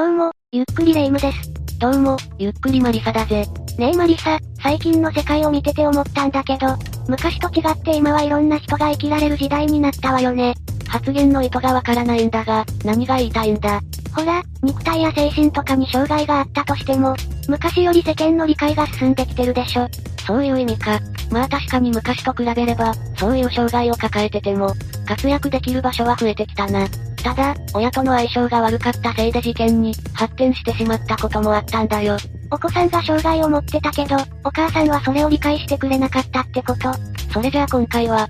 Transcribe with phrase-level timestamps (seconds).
[0.00, 1.78] どうも、ゆっくりレ夢ムです。
[1.78, 3.46] どうも、ゆっくりマリサだぜ。
[3.76, 6.68] ねえマリサ、最近の世界を見てて思ったんだけど、
[7.06, 10.54] 昔と違って今はいろんな人が生きられる時代になったわよね。
[10.88, 13.78] 発言の意図がわからないんだが、何が言いたいんだ？
[14.14, 17.14] ほら、肉体や精神とかに障害があったとしても、
[17.46, 19.86] 昔より世間の理解が進んできてるでしょ。
[20.26, 20.98] そういう意味か。
[21.30, 24.72] まあ確かに昔と比べれば、そういう障害を抱えてても、
[25.06, 26.86] 活躍できる場所は増えてきたな。
[27.22, 32.16] ただ、親との相性が悪かったせいで事件に発展してしまったこともあったんだよ。
[32.50, 36.92] お子さんが障害を持ってたけど、お母さんはそれを理解してくれなかったってこと。
[37.32, 38.28] それじゃあ今回は、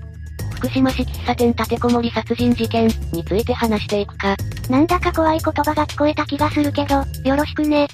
[0.55, 4.35] 福島市喫茶店立てこもり殺人事件について話していくか。
[4.69, 7.87] なんだか怖い言葉が聞こえた気がするけど、よろしくね。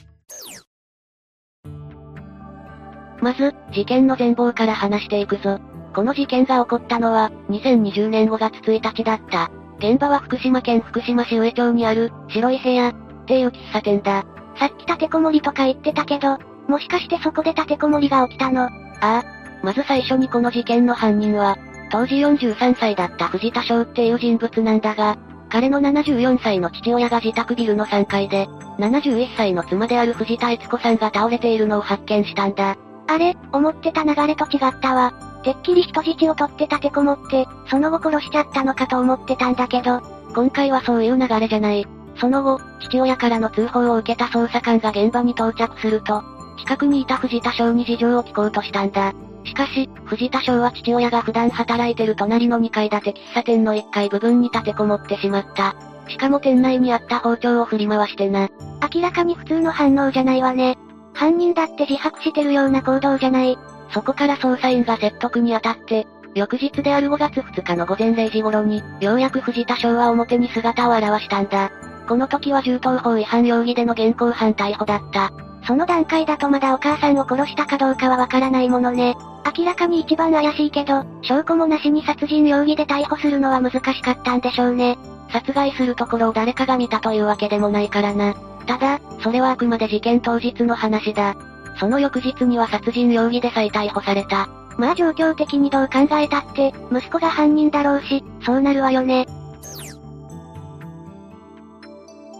[3.21, 5.59] まず、事件の全貌から話していくぞ。
[5.95, 9.49] この事件が起こったのは、2020年5月1日だった。
[9.79, 12.93] 現場は福島県福島市上町にある、白い部屋、っ
[13.27, 14.25] ていう喫茶店だ。
[14.57, 16.37] さっき立てこもりとか言ってたけど、
[16.67, 18.63] もしかしてそこで立てこもりが起きたの？
[18.63, 18.69] あ
[19.01, 19.23] あ。
[19.63, 21.57] まず最初にこの事件の犯人は、
[21.91, 25.17] 当時43歳だった藤田翔っていう人物なんだが、
[25.49, 28.47] 彼の74歳の父親が自宅ビルの3階で、
[28.79, 32.75] 71歳の妻である藤田悦子さんが倒れているのを発見したんだ。
[33.07, 35.13] あれ、思ってた流れと違ったわ。
[35.47, 40.01] てっきり人質を取って立てこもって、その後殺しちゃったのかと思ってたんだけど、
[40.35, 41.87] 今回はそういう流れじゃない。
[42.17, 46.21] その後、父親からの通報を受けた捜査官が現場に到着すると、
[46.59, 49.13] 近くにいた藤田翔に事情を聞こうとしたんだ。
[49.45, 55.75] しかし、藤田翔は父親が普段働いてる隣の2階建て喫茶店の1階部分に立てこもってしまった。
[56.09, 58.49] しかも店内にあった包丁を振り回してな。
[58.93, 60.77] 明らかに普通の反応じゃないわね。
[61.13, 63.57] 犯人だって自白してるような行動じゃない。
[63.91, 71.71] そこから捜査員が説得に当たって、翌日である5月2日の午前0時頃に、ようやく藤田翔は表に姿を現したんだ。
[72.07, 75.31] この時は銃刀法違反容疑での現行犯逮捕だった。
[75.65, 79.15] その段階だとまだお母さんを殺したかどうかはわからないものね。
[79.57, 84.97] 明らかに一番怪しいけど、証拠もなしに殺人容疑で逮捕するのは難しかったんでしょうね。
[85.31, 88.35] 殺害するところを誰かが見たというわけでもないからな。
[88.65, 91.35] ただ、それはあくまで事件当日の話だ。
[91.79, 94.47] その翌日には殺人容疑で再逮捕された。
[94.77, 99.25] まあ状況的にどう考えたって、息子が犯人だろうし、そうなるわよね。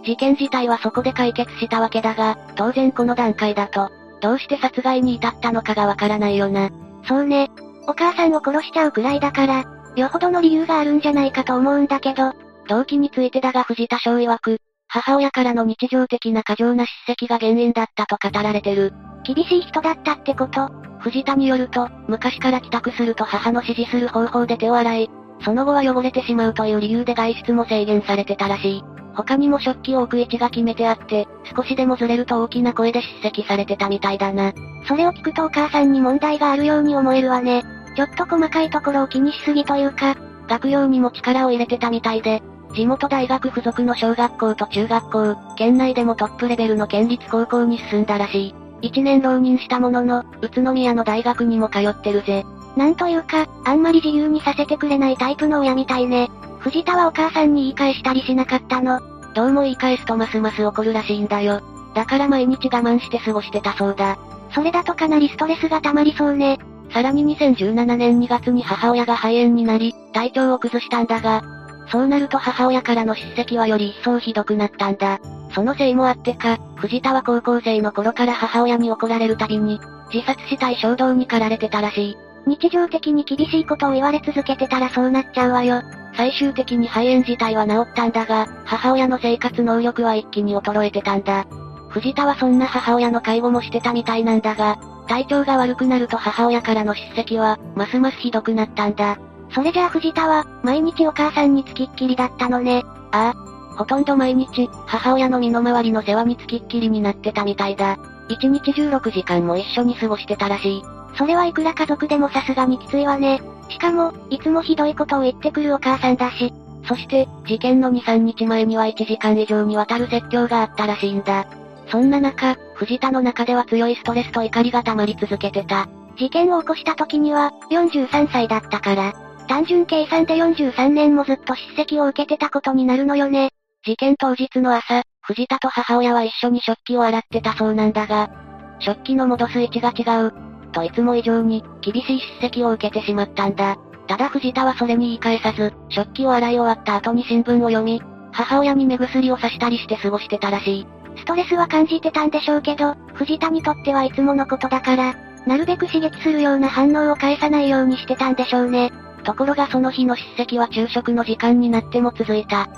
[0.04, 3.90] 事件自体はそこで解決したわけだが、当然この段階だと、
[4.20, 6.70] どうして殺害に至ったのかがわからないよな。
[7.06, 7.50] そうね。
[7.86, 9.64] お母さんを殺しちゃうくらいだから、
[9.96, 12.32] よほどの理由があるんじゃないかと思うんだけど、
[12.68, 18.94] 動機についてだが藤田翔曰く、母親からの日常的な過剰な叱責が原因だったと語られてる。
[19.24, 25.10] 厳しい人だったってこと藤田によると、昔から帰宅すると母の指示する方法で手を洗い、
[25.44, 28.82] その後は汚れてしまうという理由で外出も制限されてたらしい。
[29.14, 34.52] 他にも食器を置く位置が決めてあって、少しでもずれると大きな声で叱責されてたみたいだな。
[34.86, 37.62] それを聞くとお母さんに問題があるように思えるわね。
[37.96, 40.16] ちょっと細かいところを気にしすぎというか、
[40.48, 42.42] 学業にも力を入れてたみたいで、
[42.74, 48.54] 地元大学附属の小学校と中学校、県内でもトップレベルの県立高校に進んだらしい。
[48.80, 52.44] 一年浪人したものの、宇都宮の大学にも通ってるぜ。
[52.76, 56.28] なんというか、あんまり自由にさせてくれないタイプの親みたいね。
[56.60, 59.00] 藤田はお母さんに言い返したりしなかったの。
[59.34, 61.60] どうも言い返すとますます怒るらしいんだよ。
[61.94, 64.18] だから毎日我慢して過ごしてたそうだ。
[64.54, 66.58] それだとかなりストレスが溜まりそうね。
[66.92, 71.42] さらに2017年2月に母親が肺炎になり、体調を崩したんだが、
[71.90, 75.20] そうなると母親からの叱責はより一層ひどくなったんだ。
[75.54, 79.80] そのせいもあってか、藤田は高校生の頃から母親に怒られるたびに、
[80.12, 82.16] 自殺したい衝動に駆られてたらしい。
[82.46, 85.82] 日常的に厳しいことを言われ続けてたらそうなっちゃうわよ。
[86.14, 91.46] 最終的に肺炎自体は治ったんだが、母親の生活能力は一気に衰えてたんだ。
[91.90, 94.78] 藤田はそんな母親の介護もしてたみたいなんだが、
[95.08, 99.18] 体調が悪くなると母親からの叱責は、ますますひどくなったんだ。
[99.58, 102.84] それじゃあ藤田は、毎日お母さんにつきっきりだったのね。
[103.10, 103.74] ああ。
[103.76, 107.98] ほとんど毎日、母親の身の回りの世話につきっきりになってたみたいだ。
[108.28, 110.82] 一日16時間も一緒に過ごしてたらしい。
[111.16, 113.42] それはいくら家族でもさすがにきついわね。
[113.68, 116.54] しかも、いつもひどいことを言ってくるお母さんだし。
[116.86, 121.48] そして、事件の2、3日前には1時間以上にわたる説教があったらしいんだ。
[121.88, 125.88] そんな中、藤田の中では強いストレスと怒りが溜まり続けてた。
[126.16, 129.12] 事件を起こした時には、43歳だったから、
[129.48, 133.50] 単純計算で43年もずっと叱責を受けてたことになるのよね。
[133.84, 138.30] 事件当日の朝、藤田と母親は一緒に食器を洗ってたそうなんだが、
[138.78, 140.32] 食器の戻す位置が違う、
[140.72, 143.76] といつも以上に、厳しい叱責を受けてしまったんだ。
[144.06, 148.02] ただ藤田はそれに言い返さず、食器を洗い終わった後に新聞を読み、
[148.32, 150.86] 母親に目薬をさしたりして過ごしてたらしい。
[151.16, 155.14] ストレスは感じてたんでしょうけど、藤田にとってはいつものことだから、
[155.46, 158.92] なるべく刺激するような反応を返さないようにしてたんでしょうね。
[159.24, 162.68] ところがその日の叱責は昼食の時間になっても続いた。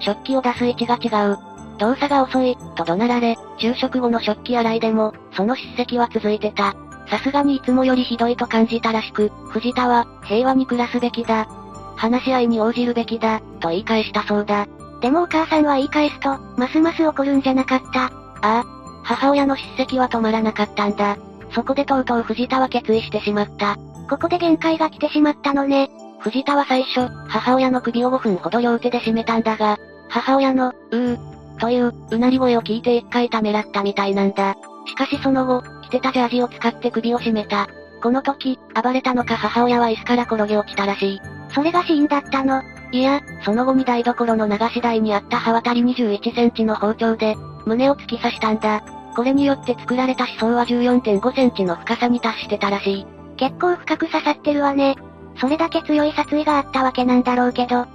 [0.00, 1.38] 食器を出す位置が違う。
[1.78, 6.74] 動作が遅い、と怒鳴られ、昼食後の食器洗いでも、その叱責は続いてた。
[7.08, 11.48] さすがにいつもよりひどいと感じたらしく、藤田は、平和に暮らすべきだ。
[11.96, 14.66] 話し合いに応じるべきだ、と言い返したそうだ。
[15.00, 18.04] でもお母さんは言い返すと、ますます怒るんじゃなかった。
[18.04, 18.10] あ
[18.42, 18.64] あ、
[19.04, 21.16] 母親の叱責は止まらなかったんだ。
[21.52, 23.78] そこでとうとう藤田は決意してしまった。
[24.08, 25.90] ここで限界が来てしまったのね。
[26.20, 29.78] 藤田は最初、母親の首を5分ほど両手で締めたんだが、
[30.08, 31.18] 母親の、うー、
[31.58, 34.56] という、うなり声を聞いて一回ためらったみたいなんだ。
[34.86, 37.68] しかしその後、着てたジャージを使って首を絞めた。
[38.02, 41.20] この時、暴れたのか母親は椅子から転げ落ちたらしい。
[41.54, 42.62] それが死因だったの。
[42.92, 48.82] いや、その後に台所の流し台にあった刃渡り21センチの包丁で、胸を突き刺したんだ。
[49.14, 53.17] これによって作られた思想は14.5センチの深さに達してたらしい。
[53.38, 54.96] 結構深く刺さってるわね。
[55.40, 57.86] それだけ強い殺意があったわけなんだろうけど。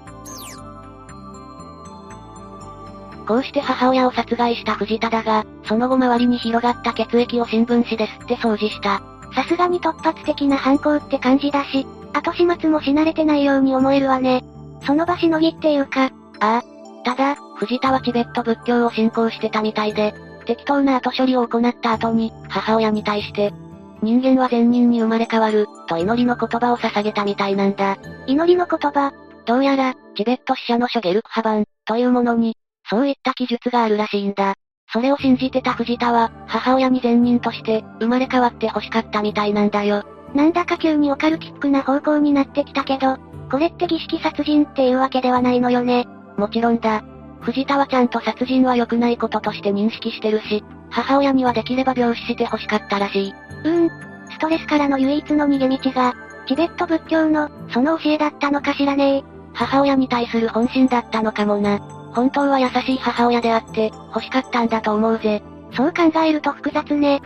[3.28, 9.02] こうして母親を殺害した藤田だが、その後周りに広がった血液を新聞紙で吸って掃除した。
[9.34, 14.44] さすがに突発的な犯行って感じだし、後始末もし慣れてないように思えるわね。
[14.86, 16.06] その場しのぎっていうか。
[16.40, 16.64] ああ。
[17.04, 20.14] ただ、藤田はチベット仏教を信仰してたみたいで、
[20.46, 23.54] 適当な後処理を行った後に、母親に対して、
[24.04, 27.98] 人間は善人に生まれ変わる、と祈りの言葉を捧げたみたいなんだ。
[28.28, 29.14] 祈りの言葉
[29.46, 32.58] どうやら、チベット死者の書ゲルクハバン、というものに、
[32.90, 34.56] そういった記述があるらしいんだ。
[34.92, 40.04] それを信じてた藤田は、母親に善人として、生まれ変わって欲しかったみたいなんだよ。
[40.36, 43.18] なんだか急にオカルティックな方向になってきたけど、
[43.50, 46.06] これって儀式殺人っていうわけではないのよね。
[46.38, 47.04] もちろんだ。
[47.42, 50.64] 藤田はちゃんと殺人は良くないこととして認識してるし、
[50.94, 53.34] 母親にはできれば病死して欲しかったらしい。
[53.64, 53.90] うーん。
[54.30, 56.14] ストレスからの唯一の逃げ道が、
[56.48, 59.24] チベット仏教の、その教えだったのかしらね
[59.54, 61.80] 母親に対する本心だったのかもな。
[62.14, 65.42] 本当は優しい母親であって、欲しかったんだと思うぜ。
[65.76, 67.22] そう考えると複雑ね。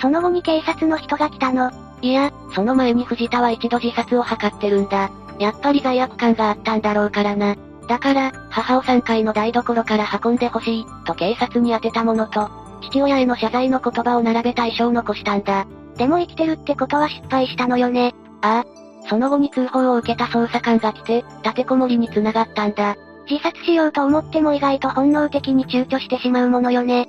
[0.00, 1.70] その後に警察の人が来たの。
[2.00, 5.10] いや、その前に藤田は一度自殺を図ってるんだ。
[5.38, 7.56] やっぱり罪悪感があったんだろうからな。
[7.88, 15.66] だから、母を3階の台所から運んでほしい、と警察に当てたものと、父親への謝罪の言葉を並べた遺書を残したんだ。
[15.96, 18.14] でも生きてるってことは失敗したのよね。
[18.42, 19.08] ああ。
[19.08, 22.96] その後に通報を受けた捜査官が来て、立てこもりに繋がったんだ。
[23.28, 27.08] 自殺しようと思っても意外と本能的に躊躇してしまうものよね。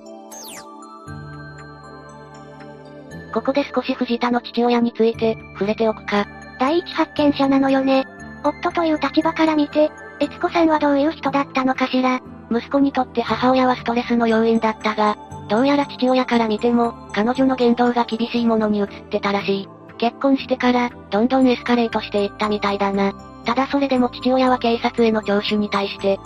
[3.34, 6.28] ここで少し藤田の父親について、触れておくか。
[6.60, 8.06] 第一発見者なのよね。
[8.44, 12.20] 夫という立場から見て、悦子さんはどういう人だったのかしら。
[12.52, 15.18] 息子にとって母親はストレスの要因だったが、
[15.50, 19.70] どうやら父親から見ても、彼女の言動が厳しいものに移ってたらしい。
[19.98, 23.14] 結婚してから、どんどんエスカレートしていったみたいだな。
[23.46, 26.20] ただそれでも父親は警察への聴取に対して、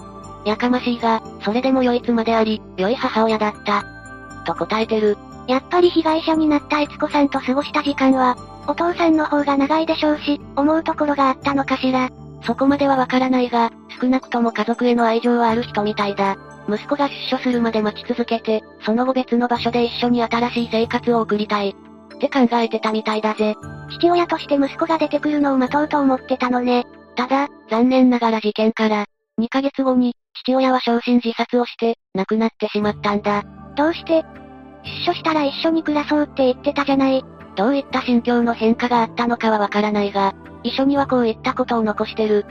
[0.45, 3.83] やかましいが、それでも良い妻であり、良い母親だった。
[4.45, 5.17] と答えてる。
[5.47, 8.37] やっぱり被害者になった悦子さんと過ごした時間は、
[8.67, 12.09] お父さんの方が長いでしょうし、思うところがあったのかしら。
[12.45, 13.71] そこまではわからないが、
[14.01, 16.35] 少なくとも家族への愛情はある人みたいだ。
[16.69, 21.75] 息子が出所するまで待ち続けて、その後別の場所で一緒に新しい生活を送りたい。
[22.15, 23.55] って考えてたみたいだぜ。
[23.91, 26.85] 父親として息子が出てくるのを待とうと思ってたのね。
[27.15, 29.05] ただ、残念ながら事件から、
[29.39, 33.43] 2ヶ月後に、父親は焼身自殺をして、亡くなってしまったんだ。
[33.75, 34.23] どうして？
[34.83, 37.23] 出所したら一緒に暮らそうって言ってたじゃない。
[37.55, 42.45] どういった心境の変化があったのかはわからないが、遺書にはこういったことを残してる。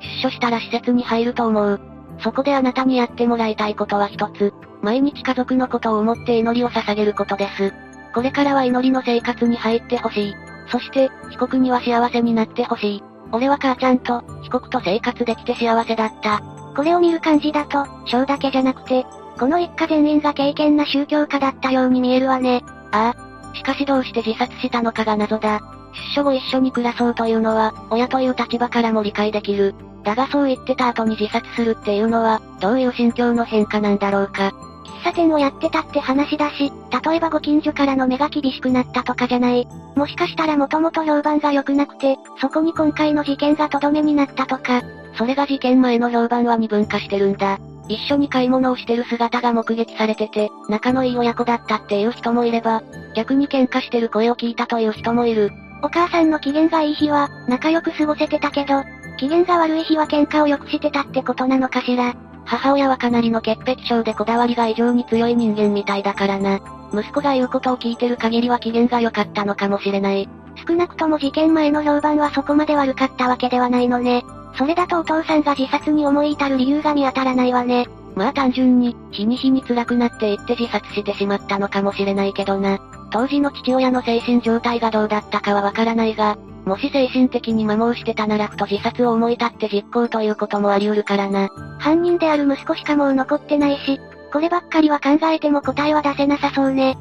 [0.00, 1.80] 出所したら施設に入ると思う。
[2.20, 4.52] そこであなたにやってもらいたいことは一つ。
[4.82, 7.72] 毎日家族のことを思って祈りを捧げることです。
[8.14, 10.34] これからは祈りの生活に入ってほしい。
[10.70, 13.02] そして、被告には幸せになってほしい。
[13.32, 16.40] 俺は母ちゃんと、被告と生活できて幸せだった。
[16.76, 19.06] これを見る感じだと、章だけじゃなくて、
[19.38, 22.62] この一家全員が敬虔な宗教家だったように見えるわね。
[22.92, 23.54] ああ。
[23.54, 25.60] しかしどうして自殺したのかが謎だ。
[25.92, 29.74] 出所後一緒に暮らそうというのは、親という立場からも理解できる。
[30.08, 34.54] だがそう言ってた後に自殺するっていうのは、どういう心境の変化なんだろうか。
[35.02, 36.72] 喫茶店をやってたって話だし、
[37.04, 39.68] 例えばご近所からの目が厳しくなったとかじゃない。
[39.96, 44.80] もしかしたらもともと評判が良くなくて、そこに今回の事件がとどめになったとか。
[45.18, 47.58] それが事件前の評判は二分化してるんだ。
[47.88, 52.82] 一緒に買い物をしてる姿が目撃されてて、仲のいい親子だったっていう人もいれば、
[53.14, 55.50] 逆に喧嘩してる声を聞いたという人もいる。
[55.82, 58.82] お母さんの機嫌がいい日は、仲良く過ごせてたけど、
[59.18, 62.14] 機嫌が悪い日は喧嘩をよくしてたってことなのかしら。
[62.44, 66.60] 母親はかなりの潔癖症でこだわりが異常に強い人間みたいだからな。
[66.94, 70.28] 息子が言うことを聞いてる限りは機嫌が良かったのかもしれない。
[70.66, 74.24] 少なくとも事件前の評判はそこまで悪かったわけではないのね。
[74.56, 77.86] それだとお父さんが自殺に思い至る理由が見当たらないわね。
[78.14, 82.78] まあ単純に、日に日に辛くなっていって自殺してしまったのかもしれないけどな。
[83.10, 86.36] 当時の父親の精神状態がどうだったかはわからないが、
[86.68, 91.48] もし精神的に摩耗してたならふと自殺を思い立って実行ということもあり得るからな。
[91.78, 93.98] 犯人である息子しかもう残ってないし、
[94.30, 96.98] こればっかりは考えても答えは出せなさそうね。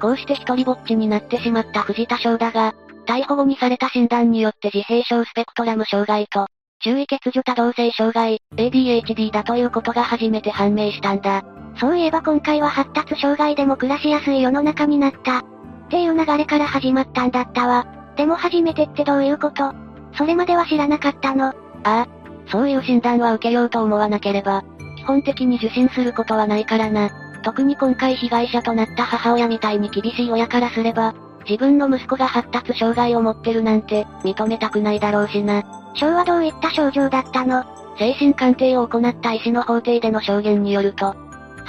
[0.00, 2.74] こうして一人ぼっちになってしまった藤田翔だが、
[3.08, 6.46] 逮捕後にされた診断によって自閉症スペクトラム障害と、
[6.78, 11.42] 注意欠如多動性障害、ADHD だということが初めて判明したんだ。
[11.80, 15.42] そういえば今回は発達障害でも暮らしやすい世の中になった。
[15.90, 17.84] っていう流れから始まったんだったわ。
[18.16, 19.74] でも初めてってどういうこと？
[20.16, 21.46] それまでは知らなかったの。
[21.46, 22.06] ああ、
[22.46, 24.62] そういう診断は受けようと思わなければ、
[24.98, 27.10] 基本的に受診することはないからな。
[27.42, 31.12] 特に今回被害者となった母親みたいに厳しい親からすれば、
[31.48, 35.64] 自分の息子が発達障害を持ってるなんて、認めたくないだろうしな。
[35.94, 37.64] 章はどういった症状だったの？
[37.98, 41.16] 精神鑑定を行った医師の法廷での証言によると、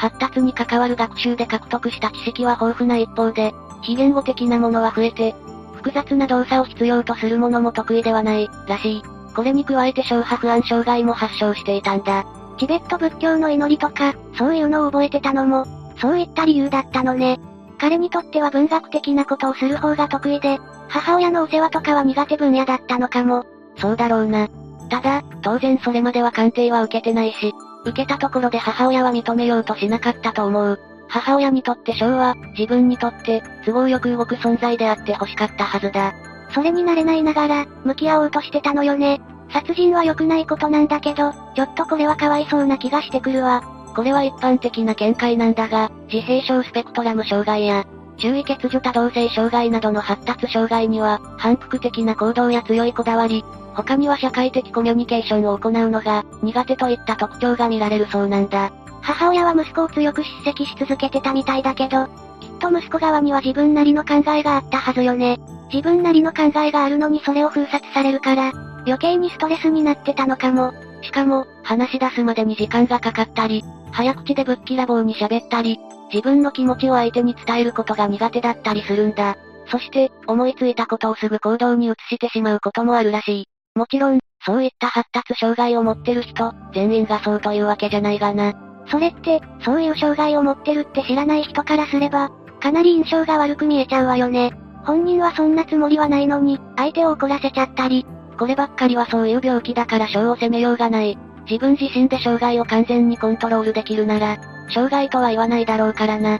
[0.01, 3.53] 発達に関わる学習で獲得した知識は豊富な一方で、
[3.83, 5.35] 非言語的なものは増えて、
[5.75, 9.03] 複雑な動作を必要とするものも得意ではない、らしい。
[9.35, 12.25] これに加えて小波不安障害も発症していたんだ。
[12.57, 15.67] チベット仏教の祈りとか、そういうのを覚えてたのも、
[15.99, 17.39] そういった理由だったのね。
[17.77, 23.45] 彼にとっては文学的なことをする方が得意で、母親のお世話とかは苦手分野だったのかも。
[23.77, 24.49] そうだろうな。
[24.89, 27.53] ただ、当然それまでは鑑定は受けてないし、
[27.83, 30.79] 受けたところで母親は認めようとしなかったと思う。
[31.07, 36.13] 母親にとって翔は、自分にとって、都合よく動く存在であって欲しかったはずだ。
[36.53, 39.21] それになれないながら、向き合おうとしてたのよね。
[39.51, 43.61] 殺人は良くないことなんだけど、ちょっとこれはかわいそうな気がしてくるわ。
[43.95, 47.85] これは一般的な見解なんだが、自閉症スペクトラム障害や、
[48.21, 58.71] 注意欠如多動性障害などの発達障害には、反復的な行動や強いこだわり、他には社会的コミュニケーションを行うのが、苦手といった特徴が見られるそうなんだ。
[59.01, 62.11] 母親は息子を強く叱責し続けてたみたいだけど、きっ
[62.59, 65.39] と息子側には自分なりの考えがあったはずよね。
[65.73, 68.51] 自分なりの考えがあるのにそれを封殺されるから、
[68.85, 70.73] 余計にストレスになってたのかも。
[71.01, 75.79] しかも、話し出すまでに時間がかかったり、早口でぶっきらぼうに喋ったり、
[76.13, 79.35] 自分の気持ちを相手に伝えることが苦手だったりするんだ。
[79.67, 83.45] そして、思いついたことをすぐ行動に移してしまうこともあるらしい。
[83.75, 88.53] もちろん、そういった発達障害を持ってる人、全員がそうというわけじゃないがな。
[88.87, 94.51] それって、そういう障害を持ってるって知らない人からすれば、かなり印象が悪く見えちゃうわよね。
[94.83, 98.05] 本人はそんなつもりはないのに、相手を怒らせちゃったり。
[98.37, 101.17] こればっかりはそういう病気だから症を責めようがない。
[101.49, 104.37] 自分自身で障害を完全にコントロールできるなら、
[104.73, 106.39] 障害とは言わないだろうからな。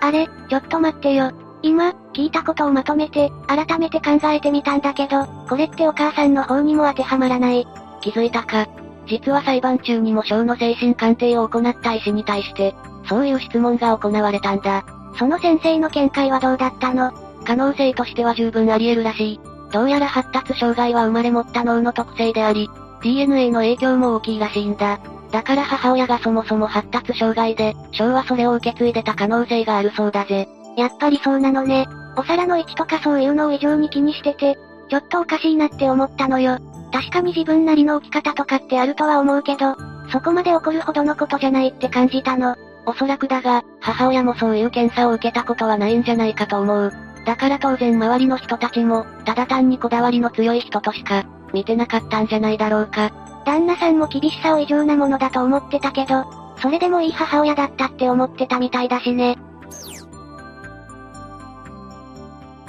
[0.00, 1.32] あれ、ちょっと待ってよ。
[1.62, 7.66] 今、聞いたことをまとめて、改めて考えてみたんだけど、これってお母さんの方にも当てはまらない。
[8.00, 8.66] 気づいたか。
[9.06, 12.74] 実は裁判中にも小の精神鑑定を行った医師に対して、
[13.08, 14.84] そういう質問が行われたんだ。
[15.16, 17.12] その先生の見解はどうだったの？
[17.44, 19.40] 可能性としては十分あり得るらしい。
[19.72, 22.68] どうやら発達障害は生まれ持った脳の特性であり、
[23.02, 25.00] DNA の影響も大きいらしいんだ。
[25.32, 30.46] だから母親がそもそも発達障害で、小はそれを受け継いでた可能性があるそうだぜ。
[30.76, 31.86] やっぱりそうなのね。
[32.16, 34.58] お皿の位置とかそういうのを異常に気にしてて、
[34.90, 36.58] ちょっとおかしいなって思ったのよ。
[36.92, 39.74] 確かに自分なりの置き方とかってあるとは思うけど、
[40.10, 42.54] そこまで怒るほどのことじゃないって感じたの。
[42.84, 46.92] おそらくだが、母親もそういう検査を受けたことはないんじゃないかと思う。
[47.24, 51.24] だから当然周りの人たちも、ただ単にこだわりの強い人としか、
[51.54, 53.21] 見てなかったんじゃないだろうか。
[53.44, 56.24] 旦那さんも厳しさを異常なものだと思ってたけど、
[56.60, 59.36] それでもいい母親だったって思ってたみたいだしね。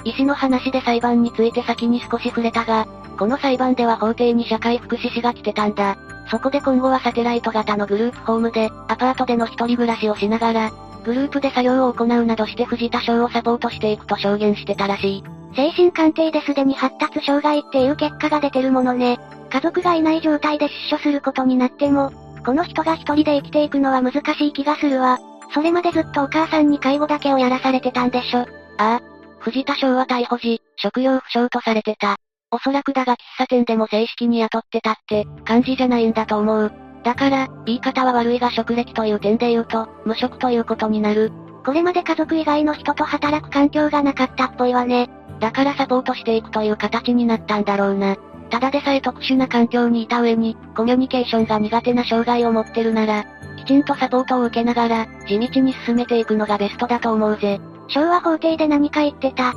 [0.04, 2.86] 医師の話で裁判について先に少し触れたが、
[3.18, 5.96] この裁判では法廷に社会福祉士が来てたんだ。
[6.30, 10.72] そこで今後はサテライト型のグループホームで、アパートでの一人暮らしをしながら、
[11.04, 15.24] グループで作業を行うなどして藤田翔をサポートしていくと証言してたらしい。
[15.54, 19.20] 精神鑑定ですでに発達障害っていう結果が出てるものね。
[19.54, 22.10] 家族がいない状態で出所することになっても、
[22.44, 25.20] この人が一人で生きていくのは難しい気がするわ。
[25.54, 28.40] それまでずっとお母さんに介護だけをやらされてたんでしょ。
[28.40, 28.46] あ
[28.78, 29.00] あ。
[29.38, 32.16] 藤田翔は逮捕時、職業不詳とされてた。
[32.50, 36.72] おそらくだが喫茶店でも正式に雇ってたって、感じじゃないんだと思う。
[37.04, 41.30] だから、言い方は悪いが職歴という点で言うと、無職ということになる。
[41.64, 45.08] これまで家族以外の人と働く環境がなかったっぽいわね。
[45.38, 48.16] だからサポートしていくという形になったんだろうな。
[48.54, 53.24] ただでさえ特殊な環境にいた上に、コミュニケーションが苦手な障害を持ってるなら、
[53.56, 57.60] きちんとサポートを受けながら、地道に進めていくのがベストだと思うぜ。
[57.88, 59.54] 昭和法廷で何か言ってた？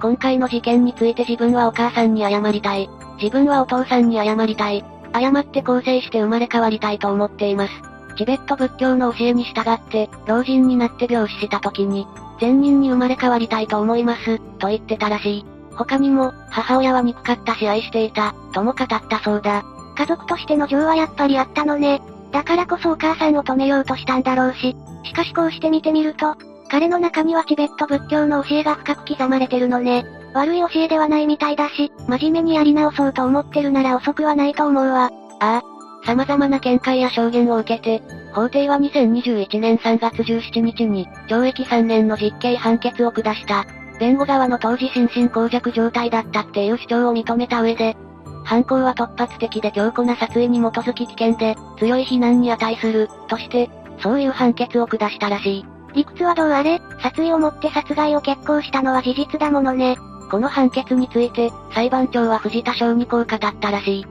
[0.00, 2.88] 今回の事件について自分はお母さんに謝りたい。
[3.20, 4.84] 自分はお父さんに謝りたい。
[5.12, 7.72] 謝って更生して生まれ変わりたいと思っています。
[8.16, 12.06] チベット仏教の教えに従って、老人になって病死した時に、
[12.38, 15.46] 善人に生まれ変わりたいと思います、と言ってたらしい。
[15.76, 19.64] 他にも、母親は憎かったし愛していた、とも語ったそうだ。
[19.96, 22.02] 家族としての情はやっぱりあったのね。
[22.32, 24.76] だからこそお母さんを止めようとしたんだろうし。
[25.04, 26.34] しかしこうして見てみると、
[26.68, 30.04] 彼の中にはチベット仏教の教えが深く刻まれてるのね。
[30.34, 35.10] 悪い教えではないみたいだし、真面目にやり直そうと思ってるなら遅くはないと思うわ。
[35.40, 35.62] ああ。
[36.04, 38.02] 様々な見解や証言を受けて、
[38.32, 43.64] 法廷は2021年3月17日に、懲役3年の実刑判決を下した。
[43.98, 47.96] 弁護側の当時心神耗弱状態だったっていう主張を認めた上で、
[48.44, 53.68] 犯行は突発的で強固な殺意に基づき危険で、強い非難に値する、として、
[54.00, 55.64] そういう判決を下したらしい。
[55.94, 59.96] 理屈はどうあれ、殺意を持って殺害を決行したのは事実だものね。
[60.30, 64.06] この判決について、裁判長は藤田翔にこう語ったらしい。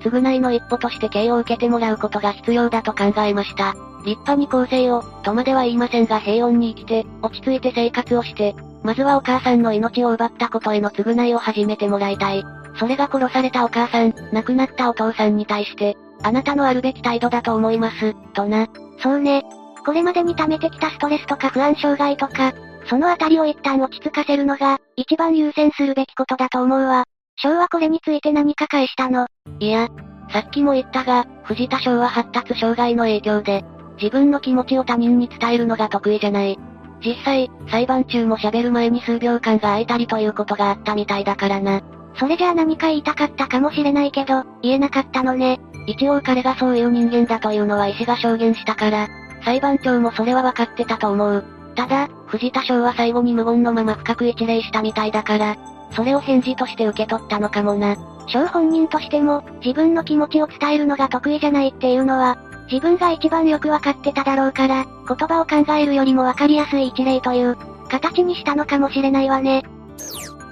[0.00, 3.74] 償いの一歩として刑を受けてもらうことが必要だと考えました。
[4.04, 8.54] 立派に更生を、とまでは言いませんが平穏に生きて、落ち着いて生活をして、
[8.86, 12.44] まずはお母さんの命を奪ったことへの償いを始めてもらいたい。
[12.78, 18.68] それが殺されたお母さん、亡くなったお父さんに対して、あなたのあるべき態度だと思います、とな。
[19.02, 19.42] そうね。
[19.84, 22.52] これまでに溜めてきたストレスとか不安障害とか、
[22.88, 27.06] そのあたりを一旦落ち着かせるのが、一番優先するべきことだと思うわ。
[27.34, 29.26] 翔はこれについて何か返したの？
[29.58, 29.88] いや、
[30.30, 33.64] さっきも言ったが、藤田翔は発達障害の影響で、
[34.00, 36.56] 自分の気持ちを他人に伝えるのが得意じゃない。
[37.04, 41.82] 実際、裁判中も喋る前に数秒間が空いたりということがあったみたいだからな。
[42.18, 45.60] それじゃあ何か言いたかったかもしれないけど、言えなかったのね。
[45.86, 49.08] 一応彼がそういう人間だというのは医師が証言したから、
[49.44, 51.44] 裁判長もそれは分かってたと思う。
[51.74, 55.56] ただ、藤田翔は最後に無言のまま深く一礼したみたいだから、
[55.92, 57.96] それを返事として受け取ったのかもな。
[58.26, 62.38] 翔本人としても、自分の気持ちを伝えるのが得意じゃないっていうのは、
[62.70, 67.56] 自分が一番よくわかってただろうから、言葉を考えるよりもわかりやすい一例という、
[67.88, 69.62] 形にしたのかもしれないわね。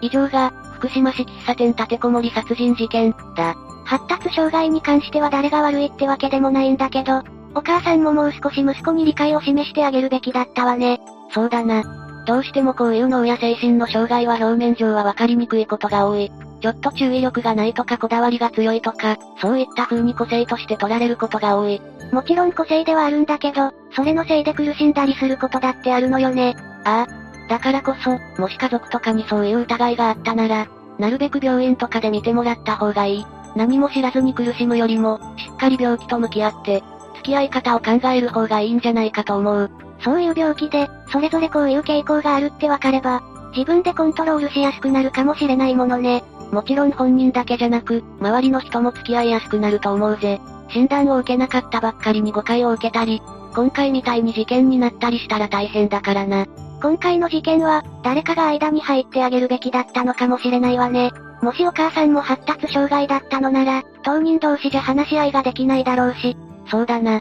[0.01, 3.55] 以上が、福島市喫茶店立てこもり殺人事件、だ。
[3.85, 7.23] 発達障害に関しては誰が悪いってわけでもないんだけど、
[7.55, 11.01] お母さんももう少し息子に理解を示してあげるべきだったわね。
[11.31, 12.04] そうだな。
[12.27, 16.33] どうしてもこういう脳や精神の障害は表面上はわかりにくいことが多い。
[16.61, 21.83] ちょっと注意力がないとかこだわりが強いとか、そういった風に個性として取られることが多い。
[22.11, 26.57] もちろん個性ではあるんだけど、それのせいで苦しんだりすることだってあるのよね。
[26.85, 27.49] ああ。
[27.49, 30.67] だからこそ、もし家族とかにそういう疑いがあったなら、
[30.99, 33.27] なるべく病院とかで見てもらった方がいい。
[33.57, 36.83] 何も知らずに苦しむよりも、しっかり病気と向き合って、
[37.17, 39.71] 付き合い方を考える方がいいんじゃないかと思う。
[40.05, 43.23] そういう病気で、それぞれこういう傾向があるってわかれば、
[43.57, 46.23] 自分でコントロールしやすくなるかもしれないものね。
[46.53, 50.41] もちろん本人だけじゃなく、周りの人も付き合いやすくなると思うぜ。
[50.71, 53.23] 診断を受けなかったばっかりに誤解を受けたり、
[53.55, 56.47] 今回みたいに事件になったりしたら大変だからな。
[56.83, 61.13] 今回の事件は、誰かが間に入ってあげるべきだったのかもしれないわね。
[61.41, 66.37] もしお母さんも発達障害だったのなら、当人同士じゃ話し合いができないだろうし。
[66.71, 67.21] そうだな。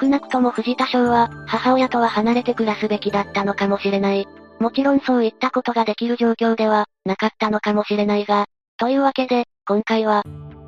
[0.00, 4.26] 少なくとも藤田翔は、母親とは離れて暮らすべきだったのかもしれない。
[4.60, 10.22] もちろんそういったことができる状況では、なかったのかもしれないが、というわけで、今回は、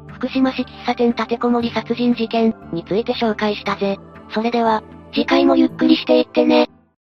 [0.08, 3.98] 福島市喫茶店立てこもり殺人事件について紹介したぜ。
[4.32, 4.82] それでは、
[5.12, 6.68] 次回もゆっくりしていってね。